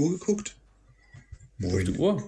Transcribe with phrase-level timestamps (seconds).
[0.00, 0.56] Uhr geguckt?
[1.58, 1.74] Moin.
[1.74, 2.26] Auf die Uhr?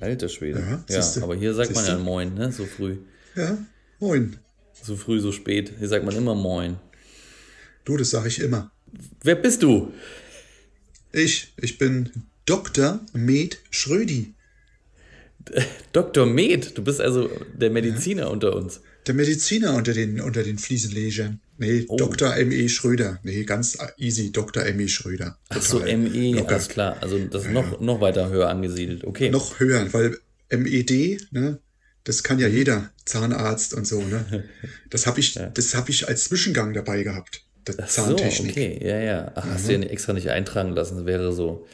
[0.00, 0.60] Alter Schwede.
[0.60, 1.98] Ja, siehste, aber hier sagt man siehste.
[1.98, 2.52] ja Moin, ne?
[2.52, 2.98] So früh.
[3.34, 3.58] Ja,
[3.98, 4.36] moin.
[4.82, 5.72] So früh, so spät.
[5.78, 6.76] Hier sagt man immer Moin.
[7.84, 8.70] Du, das sage ich immer.
[9.22, 9.92] Wer bist du?
[11.12, 12.10] Ich, ich bin
[12.44, 13.00] Dr.
[13.12, 14.34] Med Schrödi.
[15.92, 16.26] Dr.
[16.26, 16.76] Med.
[16.76, 18.80] Du bist also der Mediziner unter uns.
[19.06, 21.40] Der Mediziner unter den, unter den Fliesenlegern.
[21.56, 21.96] Nee, Oh.
[21.96, 22.34] Dr.
[22.36, 22.68] M.E.
[22.68, 23.20] Schröder.
[23.22, 24.64] Nee, ganz easy, Dr.
[24.64, 24.88] M.E.
[24.88, 25.38] Schröder.
[25.50, 26.96] Ach so, Total ME, alles klar.
[27.00, 29.04] Also das ist noch, noch weiter höher angesiedelt.
[29.04, 29.30] Okay.
[29.30, 30.18] Noch höher, weil
[30.50, 31.60] MED, ne,
[32.02, 34.44] das kann ja jeder, Zahnarzt und so, ne.
[34.90, 37.42] Das habe ich, das habe ich als Zwischengang dabei gehabt.
[37.66, 38.50] Der Ach so, Zahntechnik.
[38.52, 38.78] okay.
[38.82, 39.32] Ja, ja.
[39.36, 40.96] Ach, hast du ja extra nicht eintragen lassen.
[40.98, 41.66] Das wäre so,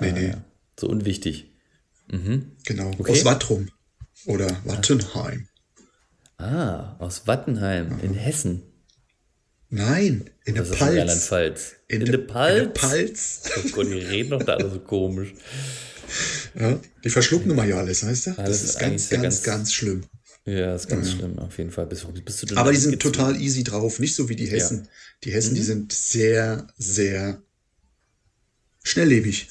[0.00, 0.26] Nee, ah, nee.
[0.28, 0.44] ja,
[0.78, 1.50] so unwichtig.
[2.08, 2.90] Genau.
[2.98, 3.12] Okay.
[3.12, 3.68] Aus Wattrum.
[4.26, 5.46] Oder Wattenheim.
[6.38, 8.62] Ah, aus Wattenheim in Hessen.
[9.70, 10.96] Nein, in der ist in Palz.
[10.96, 11.72] Rheinland-Pfalz.
[11.88, 12.58] In, der- der Palz?
[12.58, 13.40] In der Palz.
[13.56, 15.34] Oh Gott, die reden doch da alle so komisch.
[16.58, 18.30] Ja, die verschlucken immer ja alles, weißt du?
[18.38, 20.04] Alles das ist ganz, ganz, ganz- ganz schlimm.
[20.46, 21.84] Ja, ist ganz schlimm, auf jeden Fall.
[21.86, 24.88] Bist, bist du denn Aber die sind total easy drauf, nicht so wie die Hessen.
[25.24, 25.56] Die Hessen, Mhm.
[25.56, 27.42] die sind sehr, sehr
[28.82, 29.48] schnelllebig.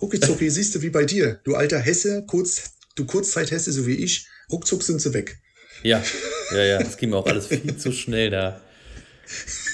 [0.00, 1.40] Rucki zucki, siehst du, wie bei dir.
[1.44, 5.38] Du alter Hesse, kurz, du Kurzzeit-Hesse, so wie ich, ruckzuck sind sie weg.
[5.82, 6.02] Ja,
[6.52, 8.60] ja, ja, das ging mir auch alles viel zu schnell da.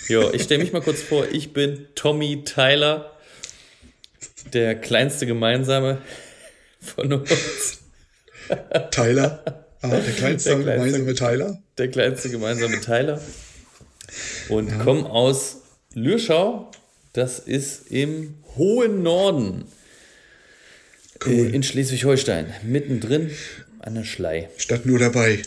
[0.09, 3.17] Jo, ich stelle mich mal kurz vor, ich bin Tommy Tyler,
[4.53, 5.99] der kleinste gemeinsame
[6.81, 7.79] von uns.
[8.91, 10.99] Tyler, ah, der kleinste Der kleinste.
[10.99, 11.63] gemeinsame Tyler.
[11.79, 13.21] der kleinste gemeinsame Teiler.
[14.49, 15.59] Und komme aus
[15.95, 16.71] Lürschau.
[17.15, 19.65] Das ist im hohen Norden
[21.27, 22.53] äh, in Schleswig-Holstein.
[22.65, 23.31] Mittendrin
[23.79, 24.51] an der Schlei.
[24.57, 25.43] Statt nur dabei.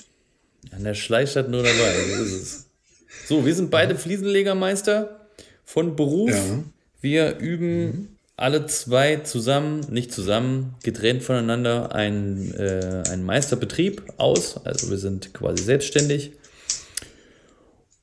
[0.71, 1.94] An der Schlei statt nur dabei.
[2.17, 2.64] So ist es.
[3.27, 5.19] So, wir sind beide Fliesenlegermeister
[5.63, 6.31] von Beruf.
[6.31, 6.63] Ja.
[7.01, 14.59] Wir üben alle zwei zusammen, nicht zusammen, getrennt voneinander, einen, äh, einen Meisterbetrieb aus.
[14.65, 16.33] Also wir sind quasi selbstständig.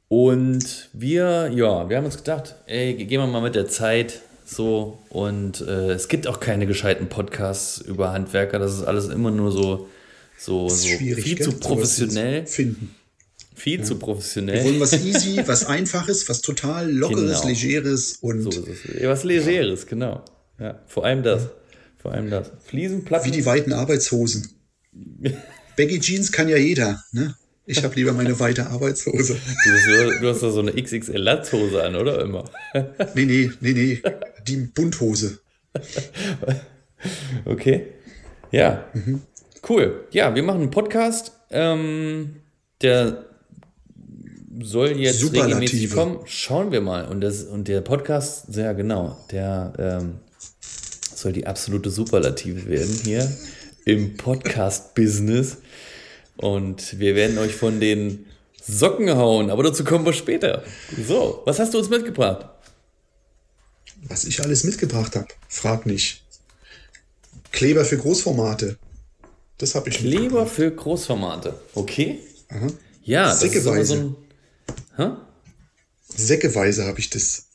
[0.09, 4.99] Und wir, ja, wir haben uns gedacht, ey, gehen wir mal mit der Zeit so.
[5.09, 8.59] Und äh, es gibt auch keine gescheiten Podcasts über Handwerker.
[8.59, 9.89] Das ist alles immer nur so,
[10.39, 12.47] so, so viel zu professionell.
[12.47, 12.95] Finden.
[13.55, 14.65] Viel zu Wir professionell.
[14.65, 17.49] wollen was easy, was einfaches, was total lockeres, Genau.
[17.53, 19.01] legeres und So ist es.
[19.03, 20.25] Ja, was Legeres, genau.
[20.59, 21.49] Ja, vor allem das.
[21.99, 22.51] Vor allem das.
[22.65, 23.27] Fliesenplatten.
[23.27, 24.49] wie die weiten Arbeitshosen.
[25.77, 27.35] Baggy Jeans kann ja jeder, ne?
[27.65, 29.37] Ich habe lieber meine weite Arbeitshose.
[29.65, 32.21] Du hast, du hast da so eine XXL-Latzhose an, oder?
[32.23, 32.45] Immer.
[33.15, 34.03] Nee, nee, nee, nee.
[34.49, 35.39] Die Bunthose.
[37.45, 37.87] Okay.
[38.51, 38.85] Ja.
[39.69, 40.07] Cool.
[40.11, 41.33] Ja, wir machen einen Podcast.
[41.51, 42.37] Ähm,
[42.83, 43.27] der
[44.61, 45.61] soll jetzt Superlative.
[45.61, 46.21] regelmäßig kommen.
[46.27, 47.07] Schauen wir mal.
[47.07, 50.15] Und, das, und der Podcast, sehr genau, der ähm,
[51.15, 53.31] soll die absolute Superlative werden hier
[53.85, 55.59] im Podcast-Business.
[56.37, 58.27] Und wir werden euch von den
[58.65, 60.63] Socken hauen, aber dazu kommen wir später.
[61.07, 62.47] So, was hast du uns mitgebracht?
[64.05, 66.23] Was ich alles mitgebracht habe, frag nicht.
[67.53, 68.79] Kleber für Großformate.
[69.59, 71.55] Das habe ich Kleber für Großformate.
[71.75, 72.19] Okay.
[72.49, 72.67] Aha.
[73.05, 74.17] Ja, das ist immer so ein.
[74.97, 75.11] Hä?
[76.09, 77.47] Säckeweise habe ich das.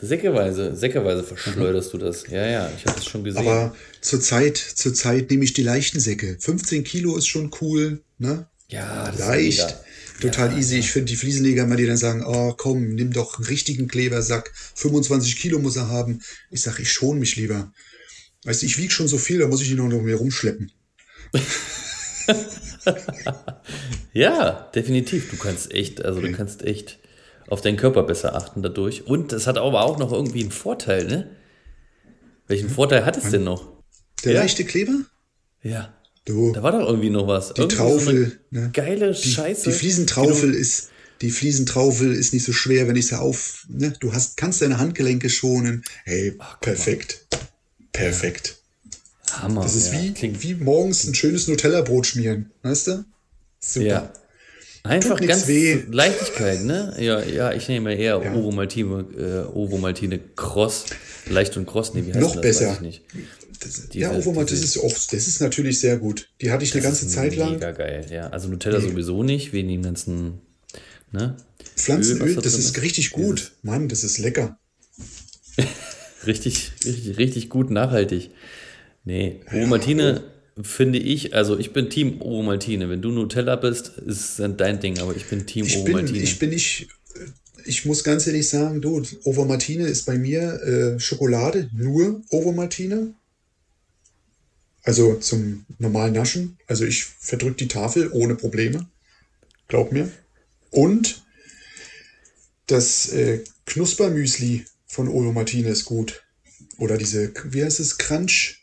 [0.00, 2.26] Säckeweise, säckeweise verschleuderst du das.
[2.28, 3.46] Ja, ja, ich habe das schon gesehen.
[3.46, 6.36] Aber zurzeit, zurzeit nehme ich die leichten Säcke.
[6.40, 8.48] 15 Kilo ist schon cool, ne?
[8.72, 9.58] ja, das Leicht.
[9.60, 9.76] ist.
[10.20, 10.78] Total easy.
[10.78, 14.52] Ich finde die Fliesenleger immer, die dann sagen, oh komm, nimm doch einen richtigen Klebersack.
[14.74, 16.22] 25 Kilo muss er haben.
[16.50, 17.72] Ich sage, ich schon mich lieber.
[18.44, 20.72] Weißt du, ich wiege schon so viel, da muss ich ihn noch mehr rumschleppen.
[24.12, 25.30] Ja, definitiv.
[25.30, 26.98] Du kannst echt, also du kannst echt
[27.48, 29.06] auf deinen Körper besser achten dadurch.
[29.06, 31.30] Und es hat aber auch noch irgendwie einen Vorteil, ne?
[32.46, 33.68] Welchen Vorteil hat es denn noch?
[34.24, 34.40] Der Ja.
[34.42, 34.92] leichte Kleber?
[35.62, 35.94] Ja.
[36.24, 37.54] Du, Da war doch irgendwie noch was.
[37.54, 38.38] die Irgendwie so Traufel.
[38.52, 38.70] eine ne?
[38.72, 39.70] Geile Die, Scheiße.
[39.70, 40.90] die Fliesentraufel ist,
[41.20, 43.94] die Fliesentraufel ist nicht so schwer, wenn ich sie auf, ne?
[43.98, 45.84] Du hast, kannst deine Handgelenke schonen.
[46.04, 47.26] Hey, perfekt.
[47.92, 48.58] Perfekt.
[49.40, 49.62] Hammer.
[49.62, 50.00] Das ist ja.
[50.02, 52.50] wie, Klingt, wie morgens ein schönes Nutella-Brot schmieren.
[52.62, 53.04] Weißt du?
[53.60, 53.86] Super.
[53.86, 54.12] ja.
[54.84, 55.84] Einfach Tut ganz weh.
[55.90, 56.94] Leichtigkeit, ne?
[56.98, 59.06] Ja, ja, ich nehme eher Ovomaltine,
[59.48, 60.86] äh, Ovomaltine Cross.
[61.30, 62.40] Leicht und Cross, nee, wie heißt Noch das?
[62.42, 62.66] besser.
[62.68, 63.02] Weiß ich nicht.
[63.60, 66.28] Das, Diese- ja, Ovomat, das diese- ist auch, das ist natürlich sehr gut.
[66.40, 67.52] Die hatte ich eine ganze Zeit lang.
[67.52, 68.26] Mega geil, ja.
[68.30, 70.40] Also Nutella sowieso nicht, wegen dem ganzen,
[71.12, 71.36] ne?
[71.76, 72.82] Pflanzenöl, Öl, das ist ist.
[72.82, 73.52] richtig gut.
[73.62, 74.58] Mann, das ist lecker.
[76.26, 78.30] Richtig, richtig, richtig gut nachhaltig.
[79.04, 80.22] Nee, Ovomaltine
[80.60, 82.88] finde ich, also ich bin Team Ovomaltine.
[82.88, 86.18] Wenn du Nutella bist, ist dann dein Ding, aber ich bin Team Ich bin, Ovomaltine.
[86.20, 86.88] ich bin nicht,
[87.64, 93.14] ich muss ganz ehrlich sagen, du, Ovomaltine ist bei mir äh, Schokolade, nur Ovomaltine.
[94.84, 96.58] Also zum normalen Naschen.
[96.66, 98.88] Also ich verdrück die Tafel ohne Probleme.
[99.68, 100.10] Glaub mir.
[100.70, 101.22] Und
[102.66, 106.24] das äh, Knuspermüsli von Ovomaltine ist gut.
[106.78, 108.61] Oder diese, wie heißt es, Crunch?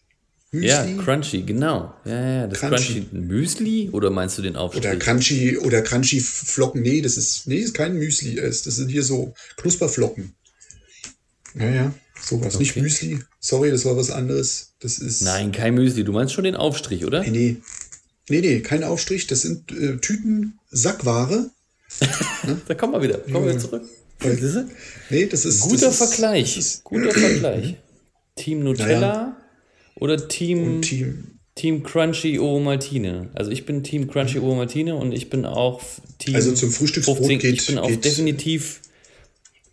[0.51, 0.68] Müsli?
[0.68, 1.94] Ja, Crunchy, genau.
[2.06, 3.01] Ja, ja, das Crunchy.
[3.01, 4.86] Crunchy Müsli oder meinst du den Aufstrich?
[4.86, 6.81] Oder Crunchy oder Crunchy Flocken.
[6.81, 10.34] Nee, das ist nee, ist kein Müsli, das sind hier so Knusperflocken.
[11.56, 12.63] Ja, ja, sowas, okay.
[12.63, 13.19] nicht Müsli.
[13.40, 14.74] Sorry, das war was anderes.
[14.80, 17.22] Das ist Nein, kein Müsli, du meinst schon den Aufstrich, oder?
[17.22, 17.57] Nee, nee.
[18.30, 21.50] Nee, nee, kein Aufstrich, das sind äh, Tüten Sackware.
[22.44, 22.62] ne?
[22.68, 23.84] Da kommen wir wieder, kommen wir zurück.
[25.10, 26.56] Nee, das ist guter das Vergleich.
[26.56, 27.75] Das ist, guter Vergleich.
[28.36, 29.02] Team Nutella.
[29.02, 29.38] Ja.
[30.00, 33.30] Oder Team, Team, Team Crunchy Ovomaltine.
[33.34, 35.81] Also ich bin Team Crunchy Ovomaltine und ich bin auch
[36.18, 36.36] Team.
[36.36, 37.62] Also zum Frühstücksbrot 15, geht.
[37.62, 38.81] Ich bin auch definitiv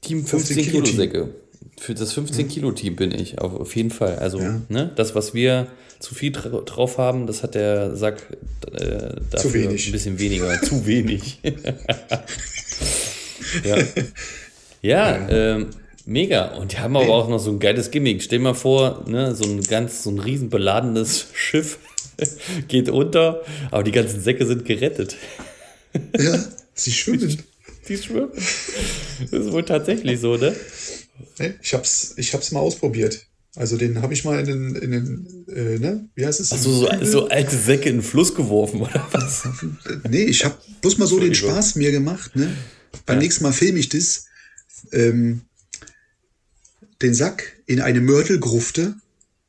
[0.01, 1.29] Team 15, 15 Kilo, Kilo Säcke.
[1.79, 4.19] Für das 15 Kilo Team bin ich auf, auf jeden Fall.
[4.19, 4.61] Also ja.
[4.69, 5.69] ne, das, was wir
[5.99, 8.23] zu viel drauf haben, das hat der Sack
[8.73, 10.61] äh, dafür ein bisschen weniger.
[10.63, 11.41] zu wenig.
[13.65, 13.77] ja.
[14.83, 15.29] Ja, ja.
[15.29, 15.71] Ähm,
[16.07, 16.55] Mega.
[16.55, 18.23] Und die haben aber auch noch so ein geiles Gimmick.
[18.23, 21.79] Stell dir mal vor, ne, so ein ganz, so ein riesen beladenes Schiff
[22.69, 25.17] geht unter, aber die ganzen Säcke sind gerettet.
[26.19, 26.45] Ja,
[26.75, 27.43] sie schwimmen.
[27.89, 28.29] Die schwimmen.
[28.35, 30.55] Das ist wohl tatsächlich so, ne?
[31.63, 33.27] Ich hab's, ich hab's mal ausprobiert.
[33.55, 36.07] Also den habe ich mal in den, in den äh, ne?
[36.15, 36.53] wie heißt es?
[36.53, 39.49] Achso, so, so alte Säcke in den Fluss geworfen, oder was?
[40.07, 42.55] Nee, ich habe bloß mal so den Spaß mir gemacht, ne?
[43.07, 43.23] Beim ja.
[43.23, 44.27] nächsten Mal filme ich das.
[44.93, 45.41] Ähm,
[47.03, 48.95] den Sack in eine Mörtelgrufte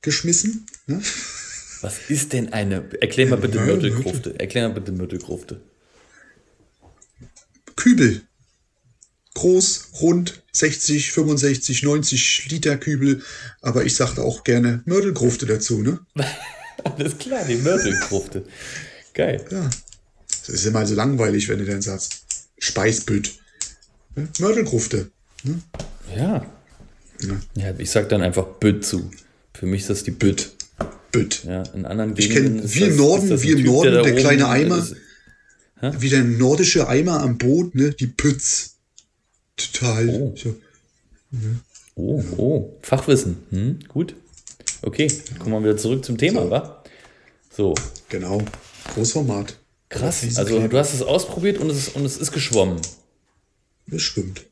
[0.02, 0.66] geschmissen.
[0.86, 1.02] Ne?
[1.82, 2.90] Was ist denn eine?
[3.02, 4.40] Erklär mal bitte Mörtelgrufte.
[4.40, 5.62] Erklär mal bitte Mörtelgrufte.
[7.76, 8.22] Kübel.
[9.36, 13.22] Groß, rund, 60, 65, 90 Liter Kübel.
[13.62, 16.00] Aber ich sagte auch gerne Mörtelgrufte dazu, ne?
[16.84, 18.46] Alles klar, die Mörtelgrufte.
[19.14, 19.46] Geil.
[19.52, 19.70] Ja.
[20.28, 22.24] Das ist immer so langweilig, wenn du dann sagst,
[22.58, 23.40] Speisbütt.
[24.16, 24.28] Ne?
[24.40, 25.12] Mörtelgrufte.
[25.44, 25.62] Ne?
[26.16, 26.57] Ja.
[27.22, 27.42] Ja.
[27.56, 29.10] ja, ich sag dann einfach Bütt zu.
[29.54, 30.52] Für mich ist das die Bütt.
[31.12, 31.44] Bütt.
[31.46, 34.78] Ja, in anderen Ich kenne wie im Norden, wie im Norden der, der kleine Eimer,
[34.78, 34.96] ist,
[35.82, 38.76] wie der nordische Eimer am Boot, ne, die Pütz.
[39.56, 40.08] Total.
[40.10, 40.56] Oh, so.
[41.32, 41.60] mhm.
[41.96, 42.78] oh, oh.
[42.82, 43.38] Fachwissen.
[43.50, 44.16] Hm, gut.
[44.84, 45.08] Okay,
[45.40, 46.52] kommen wir wieder zurück zum Thema, so.
[46.52, 46.84] wa?
[47.56, 47.76] So.
[48.10, 48.44] Genau.
[48.94, 49.58] Großformat.
[49.90, 50.38] Krass.
[50.38, 52.80] Also du hast es ausprobiert und es ist, und es ist geschwommen.
[53.90, 54.46] Es schwimmt.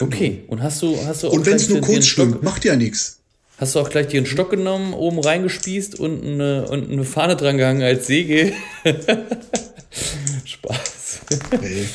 [0.00, 2.76] Okay, und hast du, hast du auch Und wenn es nur kurz stimmt, macht ja
[2.76, 3.20] nichts.
[3.58, 7.36] Hast du auch gleich dir einen Stock genommen, oben reingespießt und eine, und eine Fahne
[7.36, 8.52] dran gehangen als Säge?
[10.44, 11.20] Spaß.
[11.62, 11.86] Nee.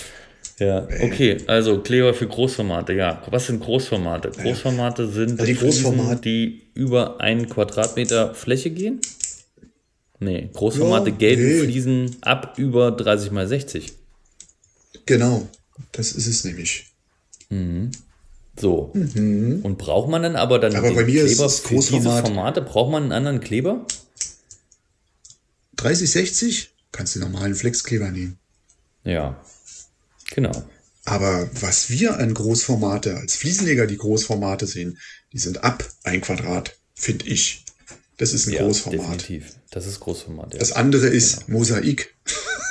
[0.59, 3.21] Ja, okay, also Kleber für Großformate, ja.
[3.31, 4.29] Was sind Großformate?
[4.29, 6.21] Großformate sind also die, Großformate.
[6.21, 9.01] die über einen Quadratmeter Fläche gehen?
[10.19, 11.63] Nee, Großformate ja, gelten nee.
[11.63, 13.91] Fliesen ab über 30 mal 60.
[15.07, 15.47] Genau,
[15.93, 16.90] das ist es nämlich.
[17.51, 17.91] Mhm.
[18.59, 18.91] So.
[18.93, 19.61] Mhm.
[19.63, 22.61] Und braucht man dann aber dann aber bei mir Kleber ist für diese Formate?
[22.61, 23.85] Braucht man einen anderen Kleber?
[25.77, 28.39] 3060 kannst du normalen Flexkleber nehmen.
[29.03, 29.41] Ja,
[30.33, 30.51] genau.
[31.05, 34.99] Aber was wir an Großformate, als Fliesenleger die Großformate sehen,
[35.33, 37.65] die sind ab ein Quadrat, finde ich.
[38.17, 39.01] Das ist ein ja, Großformat.
[39.01, 39.55] Definitiv.
[39.71, 40.53] Das ist Großformat.
[40.53, 40.59] Ja.
[40.59, 41.57] Das andere ist genau.
[41.57, 42.13] Mosaik.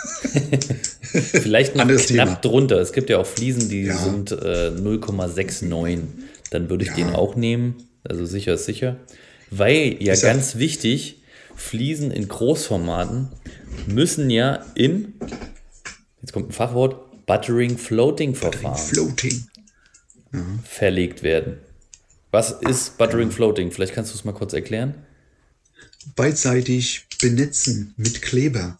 [1.02, 2.34] Vielleicht noch knapp Thema.
[2.36, 2.78] drunter.
[2.78, 3.96] Es gibt ja auch Fliesen, die ja.
[3.96, 6.00] sind äh, 0,69.
[6.50, 6.96] Dann würde ich ja.
[6.96, 7.76] den auch nehmen.
[8.04, 8.96] Also sicher ist sicher.
[9.50, 11.22] Weil ja ist ganz wichtig,
[11.54, 13.28] Fliesen in Großformaten
[13.86, 15.14] müssen ja in,
[16.22, 18.34] jetzt kommt ein Fachwort, Buttering Floating
[20.64, 21.58] verlegt werden.
[22.30, 23.72] Was ist Buttering Floating?
[23.72, 24.94] Vielleicht kannst du es mal kurz erklären.
[26.16, 28.78] Beidseitig benetzen mit Kleber.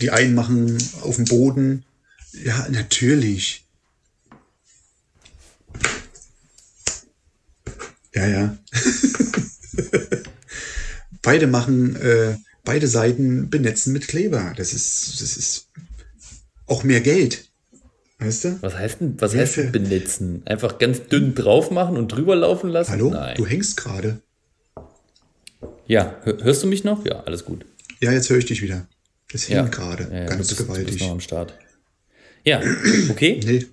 [0.00, 1.84] Die einen machen auf dem Boden.
[2.32, 3.64] Ja, natürlich.
[8.14, 8.56] Ja, ja.
[11.22, 14.52] beide machen, äh, beide Seiten benetzen mit Kleber.
[14.56, 15.68] Das ist, das ist
[16.66, 17.48] auch mehr Geld.
[18.18, 18.62] Weißt du?
[18.62, 20.42] Was heißt denn, was heißt denn benetzen?
[20.46, 22.92] Einfach ganz dünn drauf machen und drüber laufen lassen?
[22.92, 23.10] Hallo?
[23.10, 23.36] Nein.
[23.36, 24.20] Du hängst gerade.
[25.86, 27.04] Ja, hörst du mich noch?
[27.04, 27.66] Ja, alles gut.
[28.00, 28.86] Ja, jetzt höre ich dich wieder.
[29.34, 29.64] Das hing ja.
[29.64, 31.00] gerade ja, ganz bist, gewaltig.
[31.00, 31.58] Noch am Start.
[32.44, 32.62] Ja,
[33.10, 33.40] okay.
[33.44, 33.66] nee.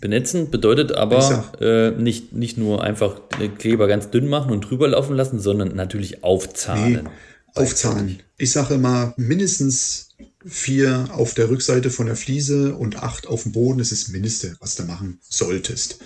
[0.00, 3.20] Benetzen bedeutet aber äh, nicht, nicht nur einfach
[3.58, 7.02] Kleber ganz dünn machen und drüber laufen lassen, sondern natürlich aufzahnen.
[7.02, 7.10] Nee,
[7.60, 8.20] aufzahnen.
[8.38, 10.10] Ich sage mal mindestens
[10.46, 13.80] vier auf der Rückseite von der Fliese und acht auf dem Boden.
[13.80, 15.98] Das ist das Mindeste, was du machen solltest.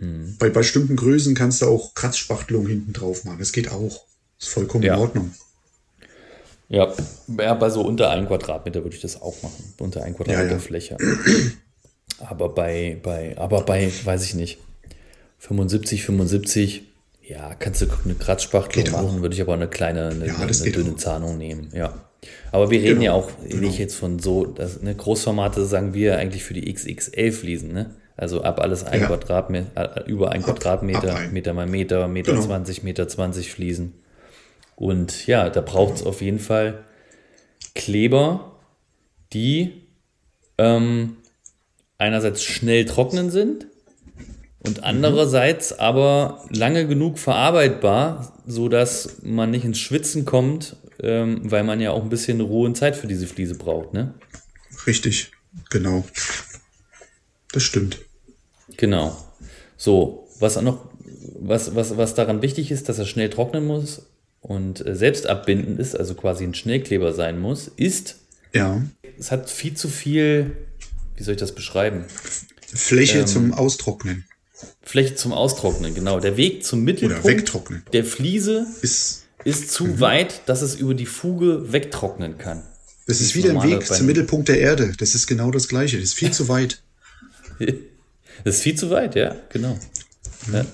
[0.00, 0.34] Mhm.
[0.40, 3.38] Bei bestimmten Größen kannst du auch Kratzspachtelung hinten drauf machen.
[3.38, 4.04] Das geht auch.
[4.40, 4.94] Ist vollkommen Ja.
[4.94, 5.34] in Ordnung.
[6.70, 6.88] Ja,
[7.38, 9.74] ja, bei so unter 1 Quadratmeter würde ich das auch machen.
[9.80, 10.58] Unter 1 Quadratmeter Ja, ja.
[10.58, 10.96] Fläche.
[12.20, 14.58] Aber bei, bei, aber bei, weiß ich nicht,
[15.38, 16.82] 75, 75,
[17.26, 19.02] ja, kannst du eine Kratzspachtel Geht auch.
[19.02, 20.96] machen, würde ich aber eine kleine, eine, Ja, eine, eine dünne auch.
[20.96, 21.92] Zahnung nehmen, ja.
[22.52, 23.62] Aber wir reden Genau, ja auch genau.
[23.66, 27.94] nicht jetzt von so, das, ne, Großformate sagen wir eigentlich für die XXL Fliesen, ne?
[28.16, 29.06] Also ab alles ein Ja.
[29.06, 31.32] Quadratmeter, äh, über ein Ab- Quadratmeter, ab ein.
[31.32, 32.44] Meter mal Meter, Meter Genau.
[32.44, 33.94] 20, Meter 20 Fliesen.
[34.80, 36.86] Und ja, da braucht es auf jeden Fall
[37.74, 38.58] Kleber,
[39.30, 39.82] die
[40.56, 41.18] ähm,
[41.98, 43.66] einerseits schnell trocknen sind
[44.60, 51.82] und andererseits aber lange genug verarbeitbar, sodass man nicht ins Schwitzen kommt, ähm, weil man
[51.82, 53.92] ja auch ein bisschen Ruhe und Zeit für diese Fliese braucht.
[53.92, 54.14] Ne?
[54.86, 55.30] Richtig.
[55.68, 56.04] Genau.
[57.52, 57.98] Das stimmt.
[58.78, 59.14] Genau.
[59.76, 60.88] So, was auch noch,
[61.38, 64.06] was, was, was daran wichtig ist, dass er schnell trocknen muss
[64.50, 68.16] und äh, selbst abbindend ist, also quasi ein Schnellkleber sein muss, ist,
[68.52, 68.82] Ja.
[69.16, 70.56] es hat viel zu viel,
[71.16, 72.04] wie soll ich das beschreiben?
[72.74, 74.24] Fläche Ähm, zum Austrocknen.
[74.82, 76.18] Fläche zum Austrocknen, genau.
[76.18, 77.82] Der Weg zum Oder Mittelpunkt wegtrocknen.
[77.92, 80.00] der Fliese Ist, ist zu Mhm.
[80.00, 82.62] weit, dass es über die Fuge wegtrocknen kann.
[83.06, 84.92] das ist wie der Weg zum Mittelpunkt der Erde.
[84.98, 85.96] Das ist genau das Gleiche.
[85.96, 86.82] Das ist viel zu weit.
[88.44, 89.78] Das ist viel zu weit, ja, genau.
[90.52, 90.64] Ja.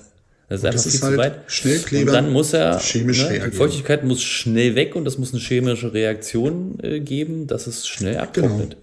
[0.49, 0.73] Das ist einfach Mhm.
[0.75, 1.41] Das viel ist zu halt weit.
[1.51, 3.51] Schnellkleber, Und dann muss er, chemisch ne.
[3.51, 8.13] Feuchtigkeit muss schnell weg und das muss eine chemische Reaktion äh, geben, dass es schnell
[8.13, 8.23] Genau.
[8.23, 8.77] abtrocknet.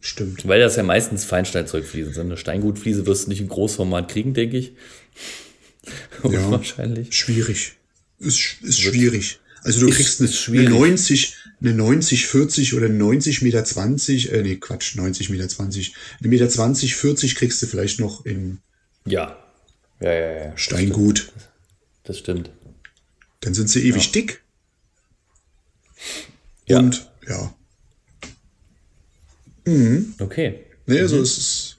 [0.00, 0.46] Stimmt.
[0.46, 2.26] Weil das ja meistens Feinsteinzeugfliesen sind.
[2.26, 4.72] Eine Steingutfliese wirst du nicht im Großformat kriegen, denke ich.
[6.22, 7.16] Unwahrscheinlich.
[7.16, 7.72] Schwierig.
[8.18, 9.40] Ist, ist schwierig.
[9.62, 10.68] Also du Ist- kriegst eine, schwierig.
[10.68, 15.94] eine 90, eine 90, 40 oder 90 Meter 20, äh, nee, Quatsch, 90 Meter 20.
[16.20, 18.58] Eine Meter 20, 40 kriegst du vielleicht noch in
[19.04, 19.36] Ja.
[20.00, 20.56] Ja, ja, ja.
[20.56, 21.32] Steingut.
[22.04, 22.50] Das stimmt.
[23.40, 24.42] Dann sind sie ewig dick.
[26.66, 26.78] Ja.
[26.78, 27.54] Und ja.
[30.18, 30.64] Okay.
[30.86, 31.00] Nee, Mhm.
[31.02, 31.76] also es ist,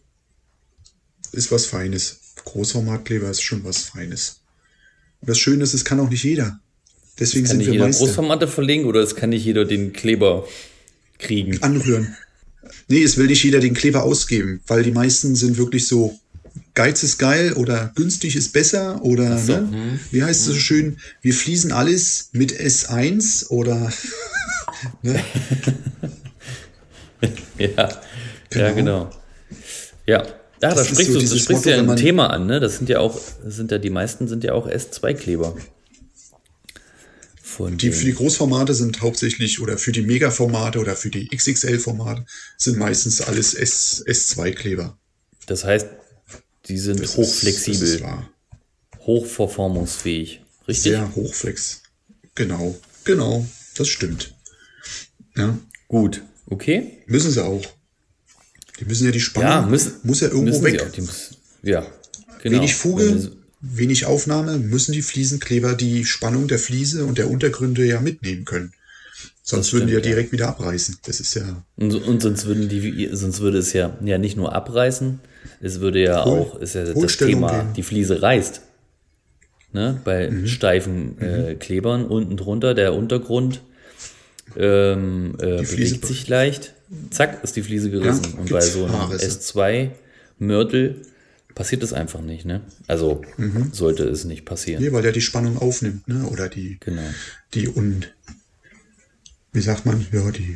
[1.33, 2.19] ist was Feines.
[2.45, 4.41] Großformatkleber ist schon was Feines.
[5.19, 6.59] Und das Schöne ist, es kann auch nicht jeder.
[7.19, 8.05] Deswegen sind nicht wir jeder Meister.
[8.05, 10.47] Großformate verlegen oder es kann nicht jeder den Kleber
[11.19, 11.61] kriegen?
[11.61, 12.15] anrühren.
[12.87, 16.17] Nee, es will nicht jeder den Kleber ausgeben, weil die meisten sind wirklich so,
[16.73, 19.57] Geiz ist geil oder günstig ist besser oder, so, ne?
[19.71, 19.99] hm.
[20.11, 23.91] wie heißt es so schön, wir fließen alles mit S1 oder,
[25.01, 25.19] ne?
[27.57, 28.01] Ja, ja,
[28.49, 28.75] Genau.
[28.75, 29.09] genau.
[30.07, 30.25] Ja, ja
[30.59, 32.59] da Das ist sprichst so du, da sprichst du Motto, ja ein Thema an, ne?
[32.59, 35.55] Das sind ja auch, sind ja die meisten sind ja auch S2-Kleber.
[37.43, 42.25] Von Die, für die Großformate sind hauptsächlich oder für die Megaformate oder für die XXL-Formate
[42.57, 44.97] sind meistens alles S, S2-Kleber.
[45.47, 45.87] das heißt,
[46.71, 48.29] die sind Das ist- hochflexibel, ist wahr.
[49.05, 50.41] hochverformungsfähig.
[50.67, 50.91] Richtig?
[50.91, 51.81] Sehr hochflex.
[52.35, 54.33] Genau, genau, das stimmt.
[55.35, 56.21] Ja, Gut.
[56.47, 56.99] Okay.
[57.07, 57.61] müssen sie auch.
[58.79, 60.81] Die müssen ja die Spannung, Ja, müssen, muss ja irgendwo weg.
[60.81, 60.91] auch.
[60.91, 61.85] Die müssen, ja,
[62.41, 62.57] genau.
[62.59, 67.99] Wenig sie- wenig Aufnahme, müssen die Fliesenkleber die Spannung der Fliese und der Untergründe ja
[68.01, 68.73] mitnehmen können.
[69.43, 70.97] Sonst Das würden die ja stimmt, direkt wieder abreißen.
[71.05, 71.63] Das ist ja.
[71.77, 75.19] Und, und sonst würden die, sonst würde es ja, ja nicht nur abreißen,
[75.61, 77.73] es würde ja Hohl- auch, ist ja das Thema, geben.
[77.75, 78.61] die Fliese reißt.
[79.73, 79.99] Ne?
[80.03, 80.47] Bei Mhm.
[80.47, 83.61] steifen äh, Klebern unten drunter, der Untergrund
[84.57, 86.73] ähm, äh, Fliese- bewegt sich leicht.
[87.09, 88.25] Zack, ist die Fliese gerissen.
[88.33, 89.25] Ja, und bei so einem Haarrisse.
[89.27, 91.01] S2-Mörtel
[91.55, 92.45] passiert es einfach nicht.
[92.45, 92.61] Ne?
[92.87, 93.21] Also
[93.71, 94.81] sollte es nicht passieren.
[94.83, 94.89] Mhm.
[94.89, 96.25] Nee, weil der die Spannung aufnimmt, ne?
[96.29, 97.01] Oder die, Genau.
[97.53, 98.05] die un.
[99.53, 100.05] Wie sagt man?
[100.11, 100.55] Ja, die.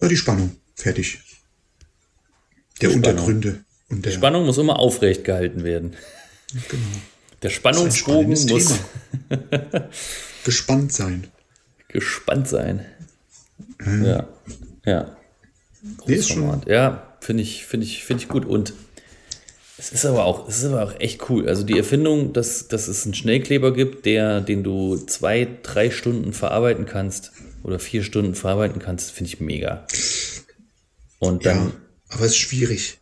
[0.00, 0.56] Ja, die Spannung.
[0.74, 1.18] Fertig.
[2.80, 2.96] Der Die Spannung.
[2.96, 3.64] Untergründe.
[3.90, 5.94] Und der, Spannung muss immer aufrecht gehalten werden.
[6.68, 6.82] Genau.
[7.42, 8.80] Der Spannungsbogen muss.
[10.44, 11.28] Gespannt sein.
[11.88, 12.86] gespannt sein.
[13.84, 14.28] Ja,
[14.84, 15.16] ja.
[16.06, 16.62] Nee, ist schon-.
[16.66, 18.46] Ja, finde ich, finde ich, finde ich gut.
[18.46, 18.72] Und
[19.76, 21.48] es ist aber auch, es ist aber auch echt cool.
[21.48, 26.32] Also die Erfindung, dass, dass es einen Schnellkleber gibt, der, den du zwei, drei Stunden
[26.32, 29.86] verarbeiten kannst oder vier Stunden verarbeiten kannst, finde ich mega.
[31.18, 31.72] Und dann Ja,
[32.08, 32.98] aber es ist schwierig.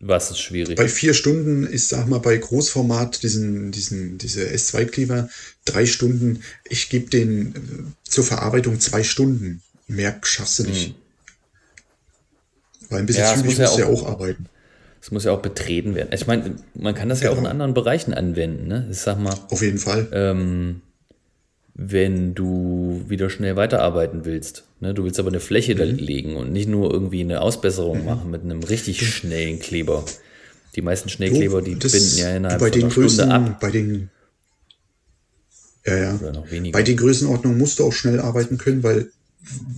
[0.00, 0.76] was ist schwierig.
[0.76, 5.28] Bei vier Stunden ist, sag mal, bei Großformat, diesen, diesen, diese S2-Kleber,
[5.64, 6.42] drei Stunden.
[6.68, 9.62] Ich gebe den äh, zur Verarbeitung zwei Stunden.
[9.86, 10.94] Mehr schaffst du nicht.
[12.90, 13.30] Weil ein bisschen Hm.
[13.30, 14.46] Ja, zügig muss ja musst du ja auch- auch arbeiten.
[15.00, 16.10] Es muss ja auch betreten werden.
[16.12, 17.50] Ich meine, man kann das ja auch in Genau.
[17.50, 18.68] anderen Bereichen anwenden.
[18.68, 18.86] Ne?
[18.90, 20.08] Ich sag mal, Auf jeden Fall.
[20.12, 20.80] ähm,
[21.74, 24.64] wenn du wieder schnell weiterarbeiten willst.
[24.80, 24.92] Ne?
[24.94, 28.42] Du willst aber eine Fläche da legen und nicht nur irgendwie eine Ausbesserung machen mit
[28.42, 30.04] einem richtig schnellen Kleber.
[30.76, 33.60] Die meisten Schnellkleber, die Das- binden ja innerhalb bei von den einer Stunde Größen, ab.
[33.60, 34.10] bei den
[35.84, 36.42] ja, ja.
[36.70, 39.10] Bei den Größenordnungen musst du auch schnell arbeiten können, weil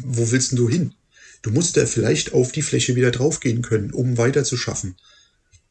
[0.04, 0.92] wo willst denn du hin?
[1.40, 4.96] Du musst da vielleicht auf die Fläche wieder draufgehen können, um weiter zu schaffen.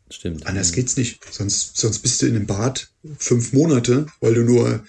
[0.09, 0.47] Stimmt.
[0.47, 1.19] Anders geht's nicht.
[1.31, 4.83] Sonst, sonst bist du in einem Bad fünf Monate, weil du nur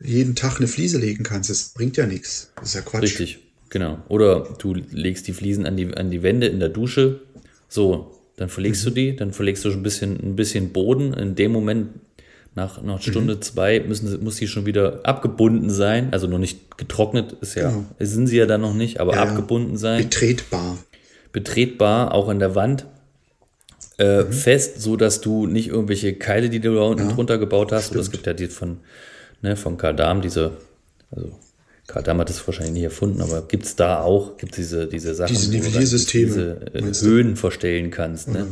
[0.00, 1.50] jeden Tag eine Fliese legen kannst.
[1.50, 2.52] Das bringt ja nichts.
[2.56, 3.02] Das ist ja Quatsch.
[3.02, 3.38] Richtig,
[3.68, 3.98] genau.
[4.08, 7.20] Oder du legst die Fliesen an die, an die Wände in der Dusche.
[7.68, 8.88] So, dann verlegst Mhm.
[8.88, 11.12] du die, dann verlegst du schon ein bisschen, ein bisschen Boden.
[11.14, 11.88] In dem Moment,
[12.54, 13.42] nach, nach Stunde Mhm.
[13.42, 16.08] zwei, müssen, sie- muss die schon wieder abgebunden sein.
[16.12, 17.84] Also noch nicht getrocknet, ist ja, Genau.
[18.00, 19.30] sind sie ja dann noch nicht, aber Ja, ja.
[19.30, 20.02] abgebunden sein.
[20.04, 20.78] Betretbar.
[21.32, 22.86] betretbar, auch an der Wand.
[23.98, 24.32] Äh, Mhm.
[24.32, 28.00] Fest, so dass du nicht irgendwelche Keile, die du da unten drunter gebaut hast, oder
[28.00, 28.78] es gibt ja die von,
[29.42, 30.52] ne, von Karl Dahm, diese,
[31.10, 31.30] also
[31.86, 34.86] Karl Dahm hat das wahrscheinlich nicht erfunden, aber gibt es da auch, gibt es diese,
[34.86, 37.08] diese Sachen, Diese Nivelliersysteme, diese äh?
[37.10, 38.28] Höhen verstellen kannst.
[38.28, 38.46] Ne?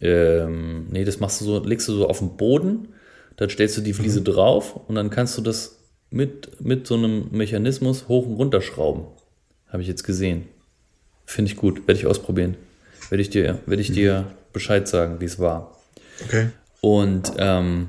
[0.00, 2.88] Ähm, nee, das machst du so, legst du so auf den Boden,
[3.36, 4.24] dann stellst du die Fliese Mhm.
[4.24, 5.76] drauf und dann kannst du das
[6.10, 9.04] mit, mit so einem Mechanismus hoch und runter schrauben.
[9.68, 10.44] Habe ich jetzt gesehen.
[11.24, 12.56] Finde ich gut, werde ich ausprobieren.
[13.08, 15.78] Werde ich dir, werde ich dir Bescheid sagen, wie es war.
[16.26, 16.48] Okay.
[16.80, 17.88] Und ähm,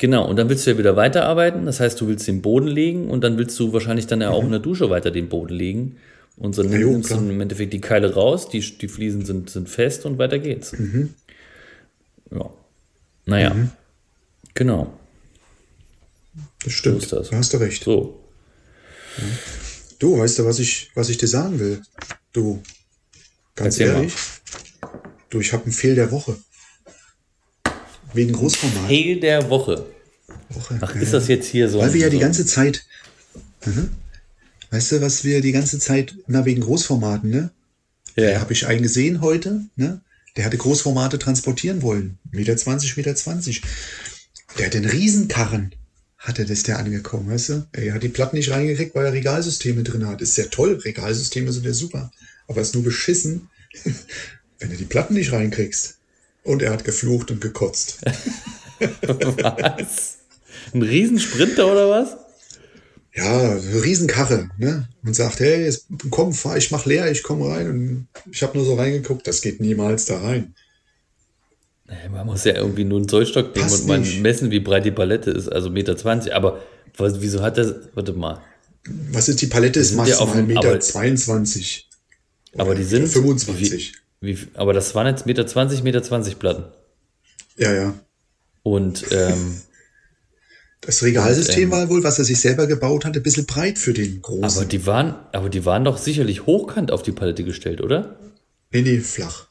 [0.00, 1.66] genau, und dann willst du ja wieder weiterarbeiten.
[1.66, 4.42] Das heißt, du willst den Boden legen und dann willst du wahrscheinlich dann ja auch
[4.42, 5.96] in der Dusche weiter den Boden legen.
[6.36, 9.68] Und so jo, nimmst du im Endeffekt die Keile raus, die, die Fliesen sind, sind
[9.68, 10.74] fest und weiter geht's.
[12.32, 12.50] Ja.
[13.26, 13.54] Naja.
[14.54, 14.92] Genau.
[16.64, 17.02] Das stimmt.
[17.02, 17.30] ist das.
[17.30, 17.84] Da hast du recht.
[17.84, 18.20] So.
[19.98, 21.82] Du, weißt du, was ich, was ich dir sagen will?
[22.32, 22.62] Du,
[23.54, 23.98] ganz Erzähl mal.
[23.98, 24.14] ehrlich,
[25.28, 26.36] du, ich habe einen Fehl der Woche.
[28.12, 28.88] Wegen Großformat.
[28.88, 29.86] Hail der Woche.
[30.48, 30.78] Woche.
[30.80, 31.78] Ach, ist das jetzt hier so?
[31.78, 32.84] Weil wir ja die so ganze Zeit,
[33.64, 33.90] mhm.
[34.70, 37.50] weißt du, was wir die ganze Zeit, na wegen Großformaten, ne?
[38.16, 38.40] Ja.
[38.40, 40.00] habe ich einen gesehen heute, ne?
[40.36, 42.18] Der hatte Großformate transportieren wollen.
[42.30, 43.62] Meter 20, Meter 20.
[44.58, 45.74] Der hat den Riesenkarren,
[46.18, 47.66] hatte das der angekommen, weißt du?
[47.72, 50.20] Er hat die Platten nicht reingekriegt, weil er Regalsysteme drin hat.
[50.20, 52.12] Ist sehr toll, Regalsysteme sind ja super.
[52.46, 53.48] Aber ist nur beschissen,
[54.58, 55.99] wenn du die Platten nicht reinkriegst.
[56.44, 57.98] Und er hat geflucht und gekotzt.
[58.78, 60.18] Was?
[60.74, 62.16] Ein Riesensprinter oder was?
[63.14, 64.88] Ja, eine Riesenkarre, ne?
[65.04, 67.68] Und sagt, hey, jetzt, komm, fahr, ich mach leer, ich komme rein.
[67.68, 70.54] Und ich habe nur so reingeguckt, das geht niemals da rein.
[72.12, 74.20] Man muss ja irgendwie nur einen Zollstock nehmen Passt und mal nicht.
[74.20, 76.32] messen, wie breit die Palette ist, also Meter 20.
[76.32, 76.62] Aber
[76.96, 78.40] was, wieso hat das, warte mal,
[79.10, 79.80] Was ist die Palette?
[79.80, 81.88] Ist sind ja auf maximal Meter aber- 22.
[82.56, 83.92] aber die sind 25.
[83.92, 86.64] Wie, wie, aber das waren jetzt Meter 20, Meter 20 Platten.
[87.56, 87.94] Ja, ja.
[88.62, 89.60] Und ähm,
[90.82, 93.78] Das Regalsystem Und, ähm, war wohl, was er sich selber gebaut hat, ein bisschen breit
[93.78, 94.68] für den aber großen.
[94.68, 98.18] die waren, aber die waren doch sicherlich hochkant auf die Palette gestellt, oder?
[98.72, 99.46] nee, nee, flach.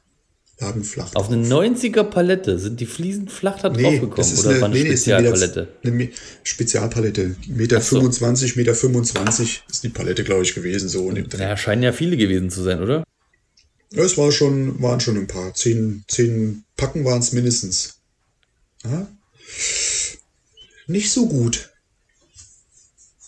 [0.62, 1.16] Lagen flach.
[1.16, 4.50] Auf eine 90er Palette sind die Fliesen flach da drauf nee, gekommen das ist oder
[4.50, 5.68] eine, war eine nee, eine, Spezialpalette?
[5.84, 6.10] eine Me-
[6.44, 7.36] Spezialpalette.
[7.48, 7.96] Meter so.
[7.96, 10.90] 25, Meter 25 ist die Palette, glaube ich, gewesen.
[10.90, 11.10] So.
[11.38, 13.04] Ja, scheinen ja viele gewesen zu sein, oder?
[13.92, 15.54] Es war schon, waren schon ein paar.
[15.54, 18.00] Zehn, zehn Packen waren es mindestens.
[18.84, 19.08] Ja?
[20.88, 21.72] Nicht so gut.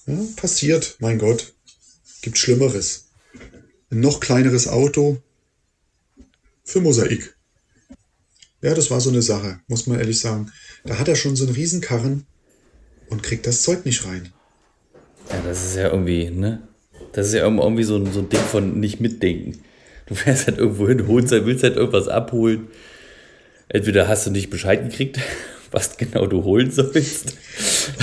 [0.05, 1.53] Ja, passiert, mein Gott.
[2.21, 3.05] Gibt Schlimmeres.
[3.89, 5.21] Ein noch kleineres Auto
[6.63, 7.35] für Mosaik.
[8.61, 10.51] Ja, das war so eine Sache, muss man ehrlich sagen.
[10.85, 12.25] Da hat er schon so einen Riesenkarren
[13.09, 14.31] und kriegt das Zeug nicht rein.
[15.29, 16.67] Ja, das ist ja irgendwie, ne?
[17.13, 19.63] Das ist ja irgendwie so so ein Ding von nicht mitdenken.
[20.11, 22.67] Du fährst halt irgendwo hin, holst halt, willst halt irgendwas abholen.
[23.69, 25.19] Entweder hast du nicht Bescheid gekriegt,
[25.71, 27.33] was genau du holen sollst.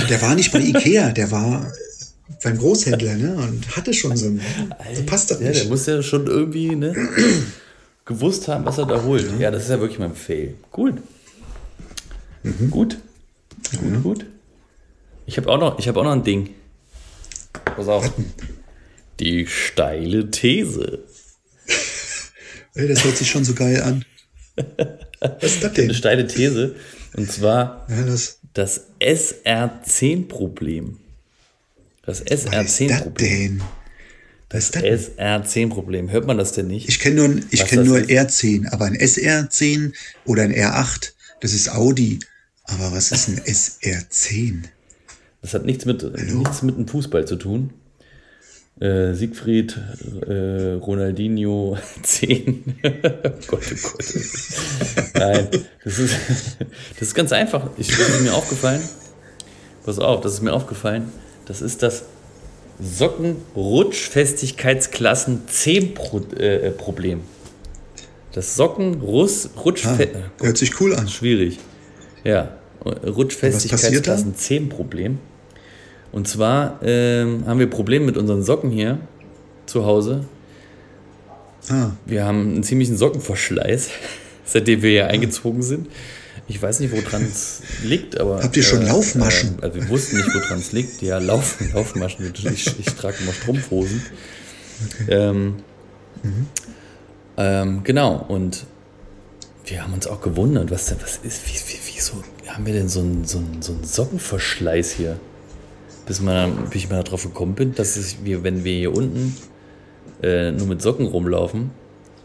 [0.09, 1.71] Der war nicht bei Ikea, der war
[2.43, 3.35] beim Großhändler, ne?
[3.35, 4.41] Und hatte schon so ein.
[4.95, 5.61] So passt das Ja, nicht.
[5.61, 6.95] der muss ja schon irgendwie, ne?
[8.05, 9.27] gewusst haben, was er da holt.
[9.39, 10.55] Ja, das ist ja wirklich mein Fail.
[10.71, 10.95] Gut.
[12.41, 12.71] Mhm.
[12.71, 12.97] Gut.
[13.79, 14.25] Gut, gut.
[15.27, 16.49] Ich habe auch, noch- ich hab auch noch ein Ding.
[17.75, 18.11] Pass auf.
[19.19, 21.03] Die steile These.
[22.75, 24.05] Ey, das hört sich schon so geil an.
[25.19, 25.93] Was ist das Eine denn?
[25.93, 26.75] steile These.
[27.15, 30.97] Und zwar Ja, das, das SR10-Problem.
[32.05, 33.59] Das was ist das SR10-Problem.
[33.59, 33.61] denn?
[34.49, 34.99] Was ist das denn?
[34.99, 36.09] SR10-Problem.
[36.11, 36.89] Hört man das denn nicht?
[36.89, 38.09] Ich kenne nur, ich Was kenn das nur ist?
[38.09, 39.93] R10, aber ein SR10
[40.25, 42.19] oder ein R8, das ist Audi.
[42.63, 44.63] Aber was ist ein SR10?
[45.41, 46.03] Das hat nichts mit,
[46.33, 47.73] nichts mit dem Fußball zu tun.
[48.79, 49.77] Äh, Siegfried,
[50.25, 52.75] äh, Ronaldinho, 10.
[52.81, 52.89] oh
[53.47, 54.05] Gott, oh Gott.
[55.15, 55.47] Nein,
[55.83, 56.15] das ist,
[56.93, 57.69] das ist ganz einfach.
[57.77, 58.81] Ich, das ist mir aufgefallen.
[59.83, 61.11] Pass auf, das ist mir aufgefallen,
[61.45, 62.03] Das ist das
[62.81, 67.21] Sockenrutschfestigkeitsklassen 10 Pro, äh, Problem.
[68.31, 70.31] Das Sockenrutschfestigkeitsklassen.
[70.39, 71.09] Ah, hört sich cool an.
[71.09, 71.59] Schwierig.
[72.23, 75.19] Ja, Rutschfestigkeitsklassen 10 Problem.
[76.11, 78.99] Und zwar ähm, haben wir Probleme mit unseren Socken hier
[79.65, 80.25] zu Hause.
[81.69, 83.89] Ah, Wir haben einen ziemlichen Sockenverschleiß,
[84.45, 85.87] seitdem wir hier eingezogen sind.
[86.47, 88.41] Ich weiß nicht, woran es liegt, aber.
[88.41, 89.59] Habt ihr schon Laufmaschen?
[89.59, 91.01] Äh, also wir wussten nicht, woran es liegt.
[91.03, 92.33] Ja, Lauf, Laufmaschen.
[92.51, 94.01] Ich, ich trage immer Strumpfhosen.
[95.07, 95.57] Ähm,
[97.37, 98.65] ähm, genau, und
[99.65, 102.89] wir haben uns auch gewundert, was denn, was ist, wie, wie, wieso haben wir denn
[102.89, 105.19] so einen, so einen, so einen Sockenverschleiß hier?
[106.09, 109.37] Bis, man, bis ich mal darauf gekommen bin, dass es, wir, wenn wir hier unten
[110.23, 111.69] äh, nur mit Socken rumlaufen,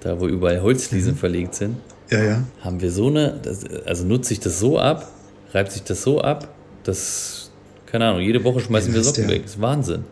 [0.00, 1.76] da wo überall Holzfliesen verlegt sind,
[2.10, 2.44] ja, ja.
[2.62, 5.12] haben wir so eine, das, also nutze ich das so ab,
[5.52, 6.48] reibt sich das so ab,
[6.82, 7.50] dass,
[7.84, 9.42] keine Ahnung, jede Woche schmeißen Ja, wir Socken weg.
[9.42, 10.04] Das ist Wahnsinn.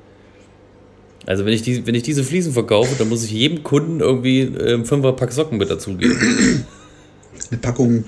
[1.25, 4.43] Also wenn ich, die, wenn ich diese Fliesen verkaufe, dann muss ich jedem Kunden irgendwie
[4.43, 6.67] äh, einen Fünferpack Socken mit dazugeben.
[7.51, 8.05] Eine Packung.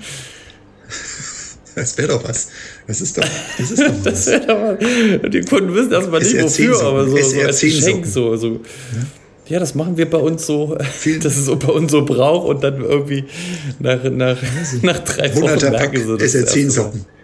[1.75, 2.47] Das wäre doch was.
[2.87, 3.25] Das ist doch,
[3.57, 4.27] das ist doch was.
[5.23, 8.05] Und die Kunden wissen erstmal nicht SR10 wofür, aber so, so als SR10 Geschenk.
[8.05, 8.11] Socken.
[8.11, 8.59] So, so.
[9.47, 12.45] Ja, das machen wir bei uns so, Viel- das ist so bei uns so Brauch
[12.45, 13.25] und dann irgendwie
[13.79, 14.37] nach, nach,
[14.81, 16.65] nach drei Wochen 100er Pack merken sie das erste Mal.
[16.67, 17.05] SR10-Socken.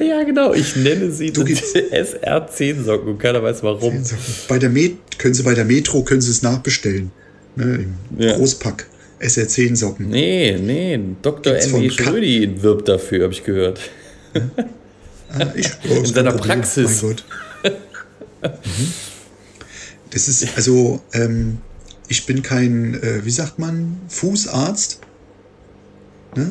[0.00, 0.54] Ja, genau.
[0.54, 4.02] Ich nenne sie Du die gibst- SR10-Socken und keiner weiß warum.
[4.48, 7.10] Bei der Met können Sie bei der Metro können Sie es nachbestellen.
[7.56, 8.36] Ne, Im Ja.
[8.36, 8.86] Großpack.
[9.20, 10.08] SR10 Socken.
[10.08, 11.54] Nee, nee, Dr.
[11.54, 13.80] Ka- Schrödi wirbt dafür, habe ich gehört.
[15.28, 16.60] Ah, ich, oh, ist seiner Problem.
[16.60, 17.02] Praxis.
[17.02, 17.24] Mein Gott.
[18.42, 18.50] Mhm.
[20.12, 21.58] Das ist, also, ähm,
[22.08, 24.98] ich bin kein, äh, wie sagt man, Fußarzt.
[26.34, 26.50] Ne?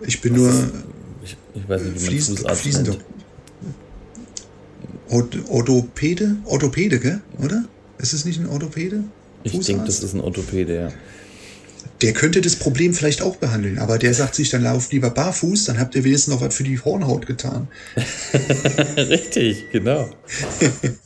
[0.00, 0.50] Ich bin nur
[1.24, 2.98] Ich, ich weiß nicht, wie man Fliesen, Fußarzt.
[5.10, 6.36] Orth- Orthopäde?
[6.44, 7.20] Orthopäde, gell?
[7.38, 7.64] Oder?
[7.98, 9.04] Ist es nicht ein Orthopäde?
[9.46, 9.68] Ich Fußarzt?
[9.68, 10.92] denke, das ist ein Orthopäde, ja.
[12.02, 15.64] Der könnte das Problem vielleicht auch behandeln, aber der sagt sich, dann lauft lieber barfuß,
[15.64, 17.68] dann habt ihr wenigstens noch was für die Hornhaut getan.
[18.96, 20.10] richtig, genau.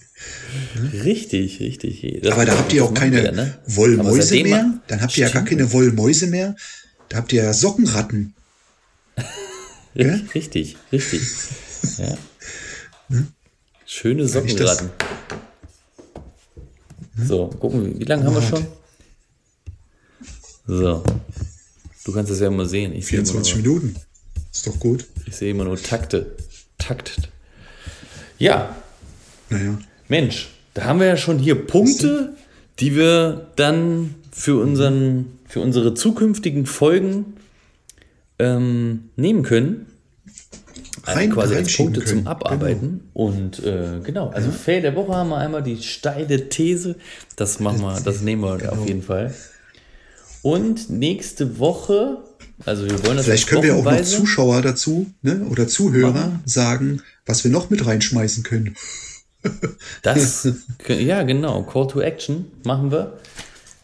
[1.05, 2.21] richtig, richtig.
[2.23, 3.59] Das- aber da habt ihr auch keine wir, ne?
[3.67, 4.81] Wollmäuse mehr.
[4.89, 6.57] Dann habt ihr ja gar keine Wollmäuse mehr.
[7.09, 8.35] Da habt ihr ja Sockenratten.
[9.95, 11.21] Richtig, richtig.
[11.99, 12.17] Ja.
[13.09, 13.27] Hm?
[13.85, 14.91] Schöne ich Sockenratten.
[17.17, 18.67] So, gucken wir, wie lange haben wir schon?
[20.67, 21.03] So.
[22.05, 22.93] Du kannst es ja mal sehen.
[22.95, 23.97] Ich sehe immer, 24 nur, Minuten.
[24.53, 25.07] Ist doch gut.
[25.27, 26.37] ich sehe immer nur Takte.
[26.79, 27.29] Takt.
[28.39, 28.75] Ja,
[29.51, 29.79] Naja.
[30.09, 32.35] Mensch, da haben wir ja schon hier Punkte,
[32.79, 37.35] die wir dann für, unseren, für unsere zukünftigen Folgen
[38.39, 39.87] ähm, nehmen können.
[41.17, 42.27] Rein- quasi als Punkte zum können.
[42.27, 43.01] Abarbeiten.
[43.15, 46.97] Und äh, genau, also Fail der Woche haben wir einmal die steile These.
[47.37, 48.73] Das machen wir, das nehmen wir Genau.
[48.73, 49.35] auf jeden Fall.
[50.43, 52.19] Und nächste Woche,
[52.65, 57.03] also wir wollen das Vielleicht können wir auch noch Zuschauer dazu ne, oder Zuhörer sagen,
[57.27, 58.75] was wir noch mit reinschmeißen können.
[60.03, 60.49] Das,
[60.89, 61.63] ja, genau.
[61.63, 63.19] Call to Action machen wir.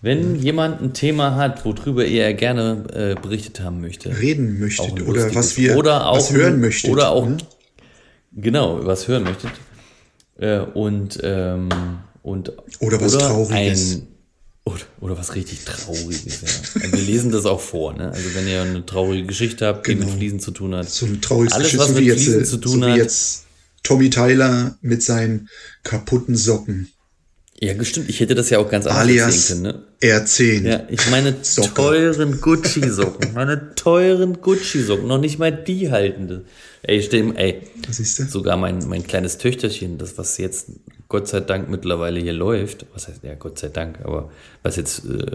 [0.06, 4.16] Wenn jemand ein Thema hat, worüber er gerne äh, berichtet haben möchte.
[4.16, 6.92] Reden ein oder was wir oder auch, was hören möchtet.
[6.92, 7.38] Oder auch, ne?
[8.36, 9.50] genau, was hören möchtet.
[10.38, 11.68] Äh, und, ähm,
[12.22, 13.96] und, Oder was Trauriges.
[13.96, 14.06] Ein,
[14.62, 16.84] oder, oder was richtig Trauriges, ja.
[16.84, 18.12] Und wir lesen das auch vor, ne?
[18.12, 20.16] Also wenn ihr eine traurige Geschichte habt, die mit Genau.
[20.18, 20.88] Fliesen zu tun hat.
[20.88, 22.90] So ein trauriges Alles, Geschichte, was so mit jetzt, Fliesen äh, zu tun so wie
[22.90, 22.96] hat.
[22.96, 23.46] jetzt
[23.82, 25.48] Tommy Tyler mit seinen
[25.82, 26.92] kaputten Socken.
[27.58, 28.10] Ja, bestimmt.
[28.10, 30.18] Ich hätte das ja auch ganz anders Alias erzählen können, ne?
[30.18, 30.68] R10.
[30.68, 31.74] Ja, ich meine Socke.
[31.74, 33.32] teuren Gucci-Socken.
[33.32, 35.06] Meine teuren Gucci-Socken.
[35.06, 36.44] Noch nicht mal die haltende.
[36.82, 38.30] Ey, stell, ey, Was ist das?
[38.30, 40.68] sogar mein, mein kleines Töchterchen, das was jetzt
[41.08, 44.30] Gott sei Dank mittlerweile hier läuft, was heißt, ja Gott sei Dank, aber
[44.62, 45.26] was jetzt äh,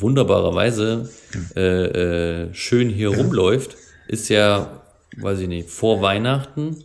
[0.00, 1.08] wunderbarerweise
[1.56, 3.76] äh, äh, schön hier rumläuft,
[4.08, 4.82] ist ja,
[5.18, 6.82] weiß ich nicht, vor Weihnachten,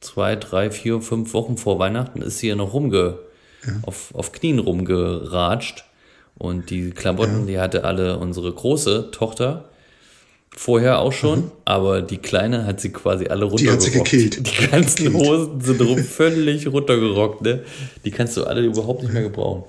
[0.00, 3.18] zwei, drei, vier, fünf Wochen vor Weihnachten, ist sie ja noch rumge,
[3.82, 5.84] auf, auf Knien rumgeratscht.
[6.38, 9.68] Und die Klamotten, die hatte alle unsere große Tochter
[10.54, 14.10] vorher auch schon, aber die kleine hat sie quasi alle Die hat sie runtergerockt.
[14.10, 14.46] gekillt.
[14.46, 17.62] Die ganzen Hosen sind rum völlig runtergerockt, ne?
[18.04, 19.64] Die kannst du alle überhaupt nicht mehr gebrauchen.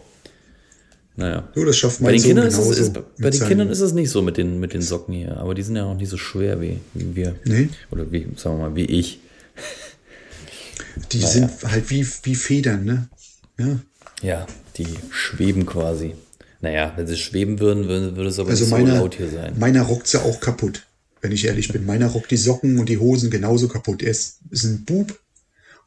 [1.15, 1.47] Naja.
[1.53, 3.81] So, das schafft Bei mein den, Sohn Kindern ist es, ist, bei den Kindern ist
[3.81, 6.09] es nicht so mit den, mit den Socken hier, aber die sind ja auch nicht
[6.09, 7.35] so schwer wie, wie wir.
[7.45, 7.69] Nee.
[7.91, 9.19] Oder wie, sagen wir mal, wie ich.
[11.11, 13.09] Die sind halt wie, wie Federn, ne?
[13.57, 13.79] Ja.
[14.21, 16.15] Ja, die schweben quasi.
[16.61, 19.29] Naja, wenn sie schweben würden, würde, würde es aber Also nicht so meiner, laut hier
[19.29, 19.53] sein.
[19.59, 20.83] meiner rockt sie auch kaputt.
[21.21, 21.85] wenn ich ehrlich bin.
[21.85, 24.01] Meiner rockt die Socken und die Hosen genauso kaputt.
[24.03, 25.17] Er ist, ist ein Bub.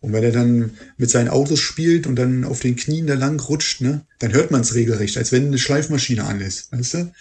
[0.01, 3.41] Und wenn er dann mit seinen Autos spielt und dann auf den Knien da lang
[3.41, 6.71] rutscht, ne, dann hört man es regelrecht, als wenn eine Schleifmaschine an ist.
[6.73, 7.13] Weißt du?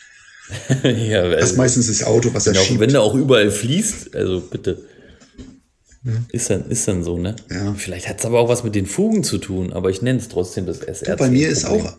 [0.89, 2.79] ja, Das ist meistens das Auto, was er Genau, schiebt.
[2.81, 4.84] wenn der auch überall fließt, also bitte.
[6.32, 7.36] Ist dann, ist dann so, ne?
[7.50, 7.74] Ja.
[7.74, 10.28] Vielleicht hat es aber auch was mit den Fugen zu tun, aber ich nenne es
[10.28, 11.18] trotzdem das SR.
[11.18, 11.98] Bei mir ist auch,